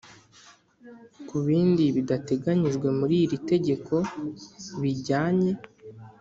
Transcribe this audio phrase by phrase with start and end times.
[1.27, 3.93] Ku bindi bidateganyijwe muri iri tegeko
[4.81, 5.51] bijyanye